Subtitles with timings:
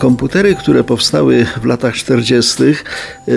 [0.00, 2.62] Komputery, które powstały w latach 40.,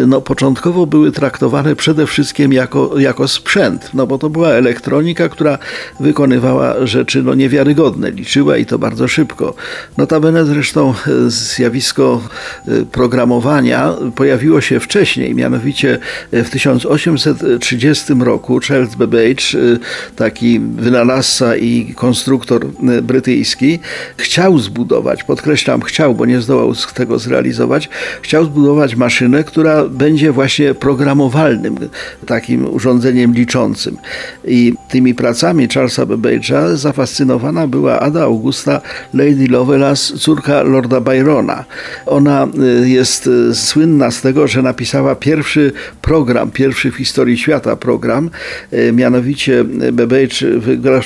[0.08, 5.58] no, początkowo były traktowane przede wszystkim jako, jako sprzęt, no bo to była elektronika, która
[6.00, 9.54] wykonywała rzeczy no, niewiarygodne, liczyła i to bardzo szybko.
[9.98, 10.94] Notabene zresztą e,
[11.30, 12.22] zjawisko
[12.68, 16.00] e, programowania pojawiło się wcześniej, mianowicie
[16.32, 19.58] w 1830 roku Charles Babbage,
[20.16, 22.66] taki wynalazca i konstruktor
[23.02, 23.80] brytyjski,
[24.18, 27.90] chciał zbudować, podkreślam chciał, bo nie zdołał zdołał tego zrealizować,
[28.22, 31.76] chciał zbudować maszynę, która będzie właśnie programowalnym
[32.26, 33.98] takim urządzeniem liczącym.
[34.46, 38.82] I tymi pracami Charlesa Babbage'a zafascynowana była Ada Augusta
[39.14, 41.66] Lady Lovelace, córka Lorda Byrona.
[42.06, 42.48] Ona
[42.84, 48.30] y, jest y, słynna z tego, że napisała pierwszy program, pierwszy w historii świata program,
[48.74, 50.46] y, mianowicie Babbage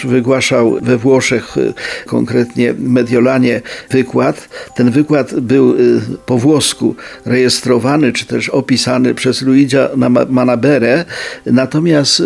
[0.06, 1.56] wygłaszał we Włoszech,
[2.06, 4.50] konkretnie Mediolanie, wykład.
[4.76, 9.90] Ten wykład był y, po włosku rejestrowany czy też opisany przez Luigia
[10.30, 11.06] Manabere,
[11.46, 12.24] natomiast y,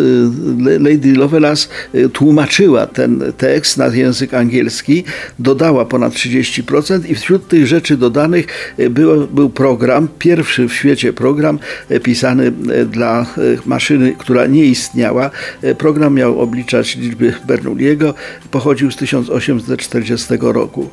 [0.80, 5.04] Lady Lovelace y, tłumaczyła ten tekst na język angielski,
[5.38, 8.46] dodała ponad 30% i wśród tych rzeczy dodanych
[8.90, 11.58] był, był program, pierwszy w świecie program
[12.02, 12.52] pisany
[12.86, 13.26] dla
[13.66, 15.30] maszyny, która nie istniała.
[15.78, 18.14] Program miał obliczać liczby Bernoulliego,
[18.50, 20.90] pochodził z 1840 roku.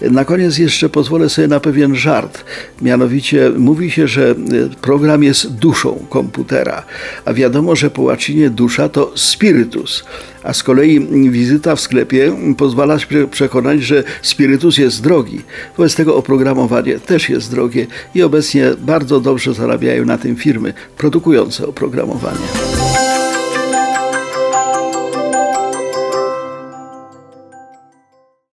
[0.00, 2.44] Na koniec jeszcze pozwolę sobie na pewien żart.
[2.82, 4.36] Mianowicie mówi się, że y,
[4.82, 6.82] program jest duszą komputera,
[7.24, 10.04] a wiadomo, że po łacinie dusza to spiritus,
[10.42, 15.42] a z kolei wizyta w sklepie pozwala się przekonać, że spirytus jest drogi.
[15.76, 21.66] Wobec tego oprogramowanie też jest drogie i obecnie bardzo dobrze zarabiają na tym firmy produkujące
[21.66, 23.07] oprogramowanie.